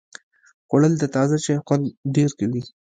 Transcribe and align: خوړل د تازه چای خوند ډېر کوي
خوړل 0.67 0.93
د 0.99 1.03
تازه 1.15 1.37
چای 1.45 1.57
خوند 1.65 1.85
ډېر 2.15 2.29
کوي 2.39 2.61